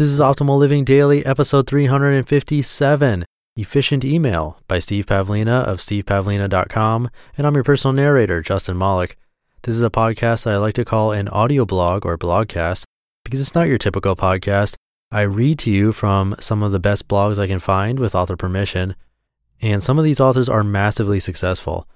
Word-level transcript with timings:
This 0.00 0.08
is 0.08 0.18
Optimal 0.18 0.56
Living 0.56 0.84
Daily, 0.84 1.26
episode 1.26 1.66
357 1.66 3.26
Efficient 3.56 4.02
Email 4.02 4.58
by 4.66 4.78
Steve 4.78 5.04
Pavlina 5.04 5.62
of 5.64 5.76
stevepavlina.com. 5.76 7.10
And 7.36 7.46
I'm 7.46 7.54
your 7.54 7.64
personal 7.64 7.92
narrator, 7.92 8.40
Justin 8.40 8.78
Malik. 8.78 9.18
This 9.60 9.74
is 9.74 9.82
a 9.82 9.90
podcast 9.90 10.44
that 10.44 10.54
I 10.54 10.56
like 10.56 10.72
to 10.76 10.86
call 10.86 11.12
an 11.12 11.28
audio 11.28 11.66
blog 11.66 12.06
or 12.06 12.16
blogcast 12.16 12.84
because 13.26 13.42
it's 13.42 13.54
not 13.54 13.68
your 13.68 13.76
typical 13.76 14.16
podcast. 14.16 14.76
I 15.12 15.20
read 15.20 15.58
to 15.58 15.70
you 15.70 15.92
from 15.92 16.34
some 16.40 16.62
of 16.62 16.72
the 16.72 16.80
best 16.80 17.06
blogs 17.06 17.38
I 17.38 17.46
can 17.46 17.58
find 17.58 17.98
with 17.98 18.14
author 18.14 18.38
permission. 18.38 18.96
And 19.60 19.82
some 19.82 19.98
of 19.98 20.04
these 20.04 20.18
authors 20.18 20.48
are 20.48 20.64
massively 20.64 21.20
successful. 21.20 21.86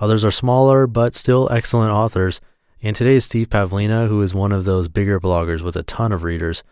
Others 0.00 0.22
are 0.22 0.30
smaller, 0.30 0.86
but 0.86 1.14
still 1.14 1.48
excellent 1.50 1.92
authors. 1.92 2.42
And 2.82 2.94
today 2.94 3.14
is 3.14 3.24
Steve 3.24 3.48
Pavlina, 3.48 4.06
who 4.08 4.20
is 4.20 4.34
one 4.34 4.52
of 4.52 4.66
those 4.66 4.88
bigger 4.88 5.18
bloggers 5.18 5.62
with 5.62 5.76
a 5.76 5.82
ton 5.82 6.12
of 6.12 6.24
readers 6.24 6.62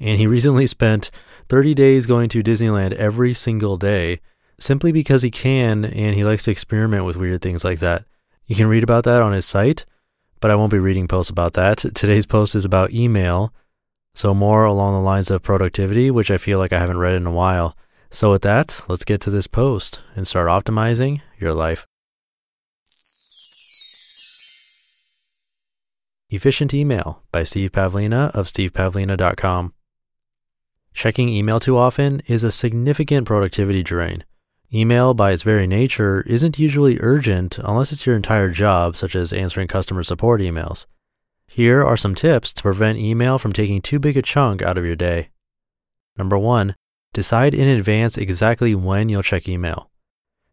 and 0.00 0.18
he 0.18 0.26
recently 0.26 0.66
spent 0.66 1.10
30 1.48 1.74
days 1.74 2.06
going 2.06 2.28
to 2.30 2.42
Disneyland 2.42 2.92
every 2.94 3.34
single 3.34 3.76
day 3.76 4.20
simply 4.58 4.92
because 4.92 5.22
he 5.22 5.30
can 5.30 5.84
and 5.84 6.14
he 6.14 6.24
likes 6.24 6.44
to 6.44 6.50
experiment 6.50 7.04
with 7.04 7.16
weird 7.16 7.42
things 7.42 7.64
like 7.64 7.80
that. 7.80 8.04
You 8.46 8.56
can 8.56 8.66
read 8.66 8.82
about 8.82 9.04
that 9.04 9.22
on 9.22 9.32
his 9.32 9.46
site, 9.46 9.84
but 10.40 10.50
I 10.50 10.54
won't 10.54 10.72
be 10.72 10.78
reading 10.78 11.06
posts 11.06 11.30
about 11.30 11.54
that. 11.54 11.78
Today's 11.94 12.26
post 12.26 12.54
is 12.54 12.64
about 12.64 12.92
email, 12.92 13.54
so 14.14 14.34
more 14.34 14.64
along 14.64 14.94
the 14.94 15.00
lines 15.00 15.30
of 15.30 15.42
productivity, 15.42 16.10
which 16.10 16.30
I 16.30 16.38
feel 16.38 16.58
like 16.58 16.72
I 16.72 16.78
haven't 16.78 16.98
read 16.98 17.14
in 17.14 17.26
a 17.26 17.32
while. 17.32 17.76
So, 18.12 18.32
with 18.32 18.42
that, 18.42 18.82
let's 18.88 19.04
get 19.04 19.20
to 19.20 19.30
this 19.30 19.46
post 19.46 20.00
and 20.16 20.26
start 20.26 20.48
optimizing 20.48 21.20
your 21.38 21.54
life. 21.54 21.86
Efficient 26.28 26.74
Email 26.74 27.22
by 27.30 27.44
Steve 27.44 27.70
Pavlina 27.70 28.30
of 28.32 28.46
stevepavlina.com. 28.46 29.74
Checking 31.00 31.30
email 31.30 31.58
too 31.58 31.78
often 31.78 32.20
is 32.26 32.44
a 32.44 32.50
significant 32.50 33.26
productivity 33.26 33.82
drain. 33.82 34.22
Email, 34.70 35.14
by 35.14 35.32
its 35.32 35.42
very 35.42 35.66
nature, 35.66 36.20
isn't 36.26 36.58
usually 36.58 36.98
urgent 37.00 37.56
unless 37.56 37.90
it's 37.90 38.04
your 38.04 38.16
entire 38.16 38.50
job, 38.50 38.96
such 38.96 39.16
as 39.16 39.32
answering 39.32 39.66
customer 39.66 40.02
support 40.02 40.42
emails. 40.42 40.84
Here 41.46 41.82
are 41.82 41.96
some 41.96 42.14
tips 42.14 42.52
to 42.52 42.62
prevent 42.62 42.98
email 42.98 43.38
from 43.38 43.54
taking 43.54 43.80
too 43.80 43.98
big 43.98 44.18
a 44.18 44.20
chunk 44.20 44.60
out 44.60 44.76
of 44.76 44.84
your 44.84 44.94
day. 44.94 45.30
Number 46.18 46.36
one, 46.36 46.76
decide 47.14 47.54
in 47.54 47.66
advance 47.66 48.18
exactly 48.18 48.74
when 48.74 49.08
you'll 49.08 49.22
check 49.22 49.48
email. 49.48 49.90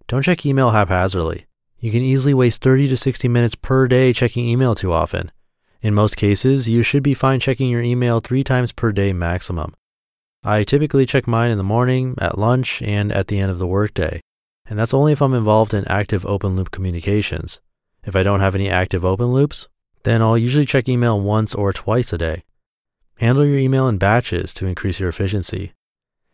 Don't 0.08 0.24
check 0.24 0.46
email 0.46 0.70
haphazardly. 0.72 1.46
You 1.78 1.92
can 1.92 2.04
easily 2.04 2.34
waste 2.34 2.62
30 2.62 2.88
to 2.88 2.96
60 2.96 3.28
minutes 3.28 3.56
per 3.56 3.86
day 3.90 4.14
checking 4.14 4.46
email 4.46 4.76
too 4.76 4.94
often. 4.94 5.30
In 5.82 5.94
most 5.94 6.16
cases, 6.16 6.70
you 6.70 6.84
should 6.84 7.04
be 7.04 7.14
fine 7.14 7.42
checking 7.42 7.70
your 7.70 7.82
email 7.82 8.22
three 8.22 8.46
times 8.46 8.72
per 8.72 8.94
day 8.94 9.12
maximum. 9.12 9.74
I 10.48 10.64
typically 10.64 11.06
check 11.06 11.28
mine 11.28 11.52
in 11.52 11.58
the 11.58 11.64
morning, 11.66 12.16
at 12.20 12.38
lunch, 12.38 12.82
and 12.82 13.12
at 13.12 13.28
the 13.28 13.38
end 13.38 13.52
of 13.52 13.60
the 13.60 13.68
workday, 13.68 14.22
and 14.66 14.80
that's 14.80 14.94
only 14.94 15.12
if 15.12 15.22
I'm 15.22 15.34
involved 15.34 15.74
in 15.74 15.86
active 15.90 16.26
open 16.26 16.56
loop 16.56 16.72
communications. 16.72 17.60
If 18.06 18.16
I 18.16 18.24
don't 18.24 18.40
have 18.40 18.56
any 18.56 18.70
active 18.70 19.04
open 19.04 19.34
loops, 19.34 19.68
then 20.04 20.22
I'll 20.22 20.38
usually 20.38 20.66
check 20.66 20.88
email 20.88 21.20
once 21.20 21.54
or 21.54 21.74
twice 21.74 22.14
a 22.14 22.18
day. 22.18 22.46
Handle 23.18 23.44
your 23.44 23.58
email 23.58 23.90
in 23.90 23.98
batches 23.98 24.54
to 24.54 24.66
increase 24.66 25.02
your 25.02 25.10
efficiency. 25.10 25.74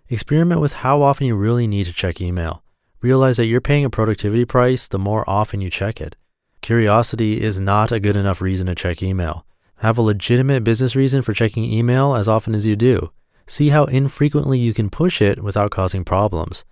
Experiment 0.09 0.61
with 0.61 0.73
how 0.73 1.01
often 1.01 1.25
you 1.25 1.33
really 1.35 1.65
need 1.65 1.87
to 1.87 1.91
check 1.91 2.21
email. 2.21 2.61
Realize 3.01 3.37
that 3.37 3.47
you're 3.47 3.61
paying 3.61 3.83
a 3.83 3.89
productivity 3.89 4.45
price 4.45 4.87
the 4.87 4.99
more 4.99 5.27
often 5.27 5.59
you 5.59 5.71
check 5.71 5.99
it. 5.99 6.15
Curiosity 6.61 7.41
is 7.41 7.59
not 7.59 7.91
a 7.91 7.99
good 7.99 8.15
enough 8.15 8.41
reason 8.41 8.67
to 8.67 8.75
check 8.75 9.01
email. 9.01 9.47
Have 9.77 9.97
a 9.97 10.03
legitimate 10.03 10.63
business 10.63 10.95
reason 10.95 11.23
for 11.23 11.33
checking 11.33 11.63
email 11.63 12.13
as 12.13 12.27
often 12.27 12.53
as 12.53 12.67
you 12.67 12.75
do 12.75 13.11
see 13.47 13.69
how 13.69 13.85
infrequently 13.85 14.59
you 14.59 14.73
can 14.73 14.89
push 14.89 15.21
it 15.21 15.43
without 15.43 15.71
causing 15.71 16.03
problems. 16.03 16.63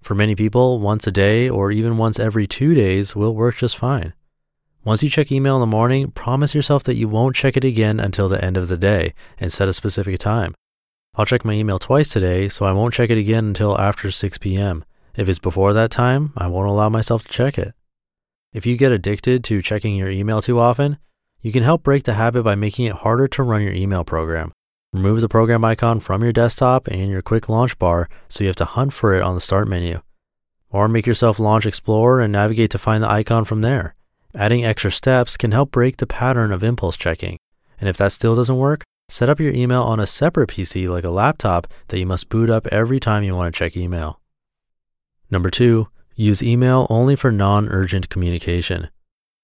For 0.00 0.14
many 0.14 0.34
people, 0.34 0.78
once 0.78 1.06
a 1.06 1.12
day 1.12 1.48
or 1.48 1.72
even 1.72 1.98
once 1.98 2.18
every 2.18 2.46
two 2.46 2.74
days 2.74 3.16
will 3.16 3.34
work 3.34 3.56
just 3.56 3.76
fine. 3.76 4.14
Once 4.84 5.02
you 5.02 5.10
check 5.10 5.32
email 5.32 5.56
in 5.56 5.60
the 5.60 5.66
morning, 5.66 6.12
promise 6.12 6.54
yourself 6.54 6.84
that 6.84 6.94
you 6.94 7.08
won't 7.08 7.34
check 7.34 7.56
it 7.56 7.64
again 7.64 7.98
until 7.98 8.28
the 8.28 8.42
end 8.44 8.56
of 8.56 8.68
the 8.68 8.76
day 8.76 9.14
and 9.38 9.52
set 9.52 9.68
a 9.68 9.72
specific 9.72 10.18
time. 10.18 10.54
I'll 11.16 11.26
check 11.26 11.44
my 11.44 11.54
email 11.54 11.78
twice 11.78 12.08
today, 12.08 12.48
so 12.48 12.66
I 12.66 12.72
won't 12.72 12.94
check 12.94 13.10
it 13.10 13.18
again 13.18 13.46
until 13.46 13.80
after 13.80 14.10
6 14.10 14.38
p.m. 14.38 14.84
If 15.16 15.28
it's 15.28 15.38
before 15.38 15.72
that 15.72 15.90
time, 15.90 16.32
I 16.36 16.46
won't 16.46 16.68
allow 16.68 16.88
myself 16.88 17.24
to 17.24 17.32
check 17.32 17.58
it. 17.58 17.74
If 18.52 18.64
you 18.64 18.76
get 18.76 18.92
addicted 18.92 19.42
to 19.44 19.60
checking 19.60 19.96
your 19.96 20.10
email 20.10 20.40
too 20.40 20.60
often, 20.60 20.98
you 21.40 21.52
can 21.52 21.62
help 21.62 21.82
break 21.82 22.04
the 22.04 22.14
habit 22.14 22.42
by 22.42 22.54
making 22.54 22.84
it 22.84 22.94
harder 22.94 23.26
to 23.28 23.42
run 23.42 23.62
your 23.62 23.72
email 23.72 24.04
program. 24.04 24.52
Remove 24.92 25.20
the 25.20 25.28
program 25.28 25.64
icon 25.64 26.00
from 26.00 26.22
your 26.22 26.32
desktop 26.32 26.86
and 26.86 27.10
your 27.10 27.20
quick 27.20 27.48
launch 27.48 27.78
bar 27.78 28.08
so 28.28 28.44
you 28.44 28.48
have 28.48 28.56
to 28.56 28.64
hunt 28.64 28.92
for 28.92 29.14
it 29.14 29.22
on 29.22 29.34
the 29.34 29.40
start 29.40 29.68
menu. 29.68 30.00
Or 30.70 30.88
make 30.88 31.06
yourself 31.06 31.38
launch 31.38 31.66
Explorer 31.66 32.20
and 32.20 32.32
navigate 32.32 32.70
to 32.70 32.78
find 32.78 33.02
the 33.02 33.10
icon 33.10 33.44
from 33.44 33.60
there. 33.60 33.94
Adding 34.34 34.64
extra 34.64 34.90
steps 34.90 35.36
can 35.36 35.52
help 35.52 35.70
break 35.70 35.96
the 35.96 36.06
pattern 36.06 36.52
of 36.52 36.62
impulse 36.62 36.96
checking. 36.96 37.38
And 37.80 37.88
if 37.88 37.96
that 37.96 38.12
still 38.12 38.36
doesn't 38.36 38.56
work, 38.56 38.84
set 39.08 39.28
up 39.28 39.40
your 39.40 39.52
email 39.52 39.82
on 39.82 40.00
a 40.00 40.06
separate 40.06 40.50
PC 40.50 40.88
like 40.88 41.04
a 41.04 41.10
laptop 41.10 41.66
that 41.88 41.98
you 41.98 42.06
must 42.06 42.28
boot 42.28 42.50
up 42.50 42.66
every 42.68 43.00
time 43.00 43.22
you 43.22 43.34
want 43.34 43.52
to 43.52 43.58
check 43.58 43.76
email. 43.76 44.20
Number 45.30 45.50
two, 45.50 45.88
use 46.14 46.42
email 46.42 46.86
only 46.88 47.16
for 47.16 47.32
non 47.32 47.68
urgent 47.68 48.08
communication. 48.08 48.88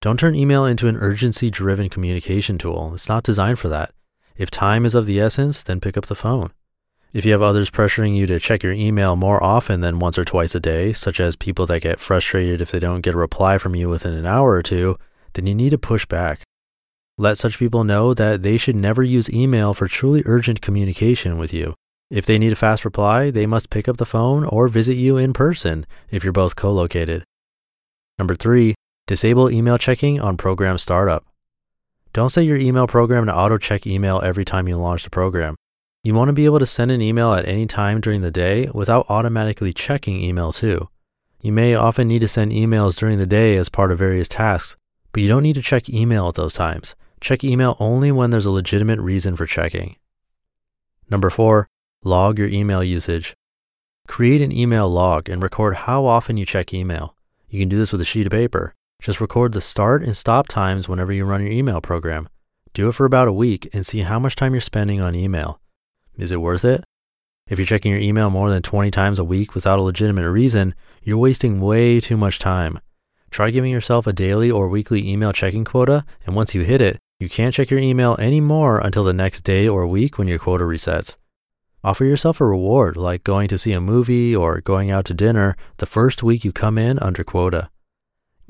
Don't 0.01 0.19
turn 0.19 0.35
email 0.35 0.65
into 0.65 0.89
an 0.89 0.97
urgency 0.97 1.51
driven 1.51 1.89
communication 1.89 2.59
tool. 2.59 2.93
It's 2.95 3.09
not 3.09 3.23
designed 3.23 3.59
for 3.59 3.69
that. 3.69 3.93
If 4.37 4.51
time 4.51 4.85
is 4.85 4.95
of 4.95 5.07
the 5.07 5.21
essence, 5.21 5.63
then 5.63 5.81
pick 5.81 5.97
up 5.97 6.07
the 6.07 6.15
phone. 6.15 6.53
If 7.13 7.27
you 7.27 7.33
have 7.33 7.43
others 7.43 7.71
pressuring 7.71 8.17
you 8.17 8.27
to 8.27 8.41
check 8.41 8.63
your 8.63 8.73
email 8.73 9.17
more 9.17 9.43
often 9.43 9.81
than 9.81 9.99
once 9.99 10.17
or 10.17 10.25
twice 10.25 10.55
a 10.55 10.61
day, 10.61 10.95
such 10.95 11.21
as 11.21 11.37
people 11.37 11.67
that 11.67 11.83
get 11.83 12.01
frustrated 12.01 12.63
if 12.63 12.71
they 12.71 12.79
don't 12.79 13.03
get 13.03 13.15
a 13.15 13.19
reply 13.19 13.59
from 13.59 13.77
you 13.77 13.91
within 13.91 14.15
an 14.15 14.25
hour 14.25 14.53
or 14.53 14.63
two, 14.63 14.97
then 15.35 15.47
you 15.47 15.55
need 15.55 15.71
to 15.71 15.79
push 15.79 16.07
back. 16.07 16.41
Let 17.19 17.37
such 17.37 17.59
people 17.59 17.85
know 17.85 18.15
that 18.15 18.43
they 18.43 18.57
should 18.57 18.77
never 18.77 19.03
use 19.03 19.31
email 19.31 19.75
for 19.75 19.87
truly 19.87 20.23
urgent 20.25 20.63
communication 20.63 21.37
with 21.37 21.53
you. 21.53 21.75
If 22.11 22.25
they 22.25 22.39
need 22.39 22.53
a 22.53 22.57
fast 22.57 22.85
reply, 22.85 23.31
they 23.31 23.47
must 23.47 23.71
pick 23.71 23.89
up 23.89 23.99
the 23.99 24.07
phone 24.07 24.45
or 24.45 24.69
visit 24.69 24.95
you 24.95 25.19
in 25.19 25.33
person 25.33 25.87
if 26.11 26.25
you're 26.25 26.33
both 26.33 26.57
co 26.57 26.73
located. 26.73 27.25
Number 28.19 28.35
three, 28.35 28.75
disable 29.07 29.51
email 29.51 29.77
checking 29.77 30.21
on 30.21 30.37
program 30.39 30.79
startup. 30.79 31.25
Don't 32.13 32.29
set 32.29 32.45
your 32.45 32.59
email 32.59 32.87
program 32.87 33.25
to 33.25 33.35
auto 33.35 33.57
check 33.57 33.87
email 33.87 34.21
every 34.23 34.45
time 34.45 34.69
you 34.69 34.77
launch 34.77 35.05
the 35.05 35.09
program. 35.09 35.57
You 36.05 36.13
want 36.15 36.29
to 36.29 36.35
be 36.35 36.45
able 36.45 36.59
to 36.59 36.67
send 36.67 36.91
an 36.91 37.01
email 37.01 37.33
at 37.33 37.49
any 37.49 37.67
time 37.67 38.03
during 38.03 38.21
the 38.21 38.31
day 38.31 38.69
without 38.75 39.07
automatically 39.09 39.73
checking 39.73 40.21
email 40.21 40.53
too. 40.53 40.91
You 41.41 41.53
may 41.53 41.75
often 41.75 42.09
need 42.09 42.19
to 42.19 42.29
send 42.29 42.53
emails 42.53 42.97
during 42.97 43.19
the 43.19 43.25
day 43.25 43.57
as 43.57 43.71
part 43.71 43.91
of 43.91 43.99
various 43.99 44.29
tasks, 44.29 44.77
but 45.13 45.23
you 45.23 45.29
don't 45.29 45.43
need 45.43 45.55
to 45.55 45.63
check 45.63 45.89
email 45.89 46.29
at 46.29 46.35
those 46.35 46.53
times. 46.53 46.95
Check 47.23 47.45
email 47.45 47.77
only 47.81 48.13
when 48.13 48.29
there's 48.29 48.47
a 48.47 48.51
legitimate 48.51 49.01
reason 49.01 49.35
for 49.35 49.47
checking. 49.47 49.97
Number 51.09 51.31
four, 51.31 51.69
log 52.05 52.39
your 52.39 52.49
email 52.49 52.85
usage. 52.85 53.35
Create 54.07 54.43
an 54.43 54.53
email 54.53 54.87
log 54.87 55.31
and 55.31 55.43
record 55.43 55.77
how 55.77 56.05
often 56.05 56.37
you 56.37 56.45
check 56.45 56.75
email. 56.75 57.17
You 57.49 57.59
can 57.59 57.71
do 57.71 57.79
this 57.79 57.91
with 57.91 58.03
a 58.03 58.05
sheet 58.05 58.27
of 58.27 58.33
paper. 58.33 58.75
Just 59.03 59.21
record 59.21 59.53
the 59.53 59.61
start 59.61 60.05
and 60.05 60.17
stop 60.17 60.47
times 60.47 60.89
whenever 60.89 61.13
you 61.13 61.25
run 61.25 61.43
your 61.43 61.51
email 61.51 61.81
program. 61.81 62.29
Do 62.73 62.89
it 62.89 62.93
for 62.93 63.05
about 63.05 63.27
a 63.27 63.33
week 63.33 63.69
and 63.73 63.85
see 63.85 64.03
how 64.03 64.21
much 64.21 64.37
time 64.37 64.55
you're 64.55 64.61
spending 64.61 65.01
on 65.01 65.17
email. 65.17 65.61
Is 66.17 66.31
it 66.31 66.41
worth 66.41 66.65
it? 66.65 66.85
If 67.49 67.59
you're 67.59 67.67
checking 67.67 67.91
your 67.91 68.01
email 68.01 68.31
more 68.31 68.49
than 68.49 68.63
20 68.63 68.93
times 68.93 69.19
a 69.19 69.25
week 69.25 69.57
without 69.57 69.81
a 69.81 69.83
legitimate 69.83 70.31
reason, 70.31 70.77
you're 71.03 71.19
wasting 71.19 71.61
way 71.61 71.99
too 71.99 72.17
much 72.17 72.39
time. 72.39 72.79
Try 73.33 73.51
giving 73.51 73.73
yourself 73.73 74.07
a 74.07 74.13
daily 74.13 74.53
or 74.53 74.69
weekly 74.69 75.11
email 75.11 75.33
checking 75.33 75.65
quota, 75.65 76.05
and 76.25 76.37
once 76.37 76.55
you 76.55 76.63
hit 76.63 76.81
it, 76.81 77.01
you 77.19 77.29
can't 77.29 77.53
check 77.53 77.71
your 77.71 77.81
email 77.81 78.15
anymore 78.21 78.79
until 78.79 79.03
the 79.03 79.13
next 79.13 79.41
day 79.41 79.67
or 79.67 79.85
week 79.85 80.17
when 80.17 80.29
your 80.29 80.39
quota 80.39 80.63
resets. 80.63 81.17
Offer 81.83 82.05
yourself 82.05 82.41
a 82.41 82.45
reward 82.45 82.97
like 82.97 83.25
going 83.25 83.49
to 83.49 83.59
see 83.59 83.73
a 83.73 83.81
movie 83.81 84.37
or 84.37 84.61
going 84.61 84.93
out 84.93 85.07
to 85.07 85.13
dinner 85.13 85.57
the 85.79 85.87
first 85.87 86.23
week 86.23 86.45
you 86.45 86.53
come 86.53 86.79
in 86.79 87.01
under 87.01 87.25
quota. 87.25 87.69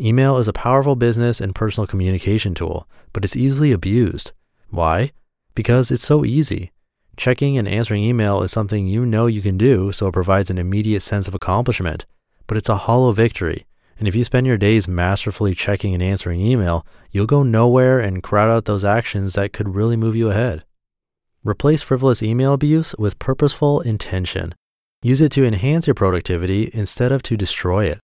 Email 0.01 0.39
is 0.39 0.49
a 0.49 0.55
powerful 0.55 0.97
business 0.97 1.41
and 1.41 1.55
personal 1.55 1.87
communication 1.87 2.55
tool, 2.55 2.89
but 3.13 3.25
it's 3.25 3.37
easily 3.37 3.73
abused. 3.73 4.33
Why? 4.71 5.13
Because 5.55 5.91
it's 5.91 6.05
so 6.05 6.25
easy. 6.25 6.73
Checking 7.17 7.59
and 7.59 7.69
answering 7.69 8.03
email 8.03 8.43
is 8.43 8.51
something 8.51 8.87
you 8.87 9.05
know 9.05 9.27
you 9.27 9.43
can 9.43 9.59
do, 9.59 9.93
so 9.93 10.07
it 10.07 10.13
provides 10.13 10.51
an 10.51 10.57
immediate 10.57 11.01
sense 11.01 11.29
of 11.29 11.35
accomplishment, 11.35 12.07
but 12.47 12.57
it's 12.57 12.71
a 12.71 12.79
hollow 12.79 13.13
victory. 13.13 13.67
And 13.99 14.09
if 14.09 14.15
you 14.15 14.25
spend 14.25 14.47
your 14.47 14.57
days 14.57 14.89
masterfully 14.89 15.55
checking 15.55 15.93
and 15.93 16.03
answering 16.03 16.41
email, 16.41 16.87
you'll 17.11 17.27
go 17.27 17.43
nowhere 17.43 18.01
and 18.01 18.23
crowd 18.23 18.51
out 18.51 18.65
those 18.65 18.85
actions 18.85 19.35
that 19.35 19.53
could 19.53 19.75
really 19.75 19.97
move 19.97 20.17
you 20.17 20.31
ahead. 20.31 20.65
Replace 21.45 21.83
frivolous 21.83 22.23
email 22.23 22.55
abuse 22.55 22.95
with 22.99 23.19
purposeful 23.19 23.83
intention. 23.83 24.55
Use 25.03 25.21
it 25.21 25.33
to 25.33 25.45
enhance 25.45 25.87
your 25.87 25.95
productivity 25.95 26.71
instead 26.73 27.13
of 27.13 27.23
to 27.25 27.37
destroy 27.37 27.85
it. 27.85 28.01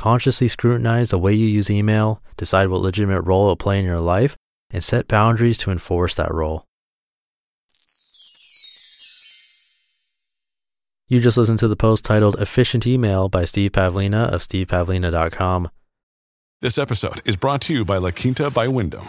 Consciously 0.00 0.48
scrutinize 0.48 1.10
the 1.10 1.18
way 1.18 1.34
you 1.34 1.44
use 1.44 1.70
email, 1.70 2.22
decide 2.38 2.68
what 2.68 2.80
legitimate 2.80 3.20
role 3.20 3.44
it 3.44 3.48
will 3.48 3.56
play 3.56 3.78
in 3.78 3.84
your 3.84 4.00
life, 4.00 4.34
and 4.70 4.82
set 4.82 5.06
boundaries 5.06 5.58
to 5.58 5.70
enforce 5.70 6.14
that 6.14 6.32
role. 6.32 6.64
You 11.06 11.20
just 11.20 11.36
listened 11.36 11.58
to 11.58 11.68
the 11.68 11.76
post 11.76 12.02
titled 12.02 12.40
Efficient 12.40 12.86
Email 12.86 13.28
by 13.28 13.44
Steve 13.44 13.72
Pavlina 13.72 14.32
of 14.32 14.40
stevepavlina.com. 14.40 15.68
This 16.62 16.78
episode 16.78 17.20
is 17.28 17.36
brought 17.36 17.60
to 17.62 17.74
you 17.74 17.84
by 17.84 17.98
La 17.98 18.10
Quinta 18.10 18.48
by 18.48 18.68
Wyndham. 18.68 19.08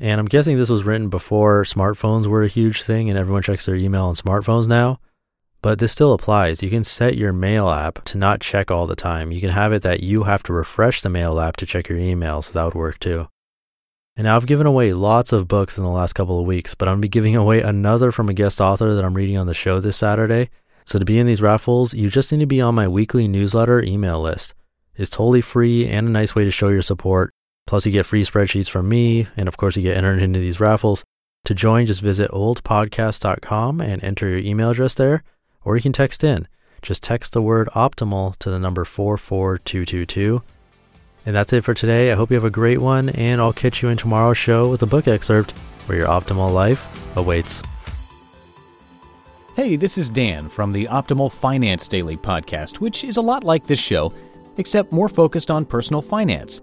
And 0.00 0.20
I'm 0.20 0.26
guessing 0.26 0.56
this 0.56 0.70
was 0.70 0.84
written 0.84 1.08
before 1.08 1.64
smartphones 1.64 2.26
were 2.26 2.44
a 2.44 2.48
huge 2.48 2.82
thing 2.82 3.10
and 3.10 3.18
everyone 3.18 3.42
checks 3.42 3.66
their 3.66 3.74
email 3.74 4.04
on 4.04 4.14
smartphones 4.14 4.68
now. 4.68 5.00
But 5.60 5.80
this 5.80 5.90
still 5.90 6.12
applies. 6.12 6.62
You 6.62 6.70
can 6.70 6.84
set 6.84 7.16
your 7.16 7.32
mail 7.32 7.68
app 7.68 8.04
to 8.04 8.16
not 8.16 8.40
check 8.40 8.70
all 8.70 8.86
the 8.86 8.94
time. 8.94 9.32
You 9.32 9.40
can 9.40 9.50
have 9.50 9.72
it 9.72 9.82
that 9.82 10.00
you 10.00 10.22
have 10.22 10.44
to 10.44 10.52
refresh 10.52 11.02
the 11.02 11.08
mail 11.08 11.40
app 11.40 11.56
to 11.56 11.66
check 11.66 11.88
your 11.88 11.98
email, 11.98 12.42
so 12.42 12.52
that 12.52 12.64
would 12.64 12.74
work 12.74 13.00
too. 13.00 13.28
And 14.16 14.24
now 14.26 14.36
I've 14.36 14.46
given 14.46 14.68
away 14.68 14.92
lots 14.92 15.32
of 15.32 15.48
books 15.48 15.76
in 15.76 15.82
the 15.82 15.90
last 15.90 16.12
couple 16.12 16.38
of 16.38 16.46
weeks, 16.46 16.76
but 16.76 16.86
I'm 16.86 16.94
going 16.94 17.02
to 17.02 17.06
be 17.06 17.08
giving 17.08 17.34
away 17.44 17.60
another 17.60 18.12
from 18.12 18.28
a 18.28 18.34
guest 18.34 18.60
author 18.60 18.94
that 18.94 19.04
I'm 19.04 19.14
reading 19.14 19.36
on 19.36 19.48
the 19.48 19.54
show 19.54 19.80
this 19.80 19.96
Saturday. 19.96 20.50
So 20.84 21.00
to 21.00 21.04
be 21.04 21.18
in 21.18 21.26
these 21.26 21.42
raffles, 21.42 21.92
you 21.92 22.08
just 22.08 22.30
need 22.30 22.40
to 22.40 22.46
be 22.46 22.60
on 22.60 22.76
my 22.76 22.86
weekly 22.86 23.26
newsletter 23.26 23.82
email 23.82 24.20
list. 24.20 24.54
It's 24.94 25.10
totally 25.10 25.40
free 25.40 25.88
and 25.88 26.06
a 26.06 26.10
nice 26.10 26.36
way 26.36 26.44
to 26.44 26.50
show 26.52 26.68
your 26.68 26.82
support. 26.82 27.32
Plus, 27.68 27.84
you 27.84 27.92
get 27.92 28.06
free 28.06 28.24
spreadsheets 28.24 28.70
from 28.70 28.88
me, 28.88 29.26
and 29.36 29.46
of 29.46 29.58
course, 29.58 29.76
you 29.76 29.82
get 29.82 29.94
entered 29.94 30.22
into 30.22 30.38
these 30.38 30.58
raffles. 30.58 31.04
To 31.44 31.54
join, 31.54 31.84
just 31.84 32.00
visit 32.00 32.30
oldpodcast.com 32.30 33.82
and 33.82 34.02
enter 34.02 34.26
your 34.26 34.38
email 34.38 34.70
address 34.70 34.94
there, 34.94 35.22
or 35.66 35.76
you 35.76 35.82
can 35.82 35.92
text 35.92 36.24
in. 36.24 36.48
Just 36.80 37.02
text 37.02 37.34
the 37.34 37.42
word 37.42 37.68
optimal 37.74 38.34
to 38.36 38.48
the 38.48 38.58
number 38.58 38.86
44222. 38.86 40.40
And 41.26 41.36
that's 41.36 41.52
it 41.52 41.62
for 41.62 41.74
today. 41.74 42.10
I 42.10 42.14
hope 42.14 42.30
you 42.30 42.36
have 42.36 42.44
a 42.44 42.50
great 42.50 42.80
one, 42.80 43.10
and 43.10 43.38
I'll 43.38 43.52
catch 43.52 43.82
you 43.82 43.90
in 43.90 43.98
tomorrow's 43.98 44.38
show 44.38 44.70
with 44.70 44.82
a 44.82 44.86
book 44.86 45.06
excerpt 45.06 45.50
where 45.84 45.98
your 45.98 46.08
optimal 46.08 46.50
life 46.50 46.86
awaits. 47.18 47.62
Hey, 49.56 49.76
this 49.76 49.98
is 49.98 50.08
Dan 50.08 50.48
from 50.48 50.72
the 50.72 50.86
Optimal 50.86 51.30
Finance 51.30 51.86
Daily 51.86 52.16
podcast, 52.16 52.76
which 52.80 53.04
is 53.04 53.18
a 53.18 53.20
lot 53.20 53.44
like 53.44 53.66
this 53.66 53.78
show, 53.78 54.14
except 54.56 54.90
more 54.90 55.10
focused 55.10 55.50
on 55.50 55.66
personal 55.66 56.00
finance. 56.00 56.62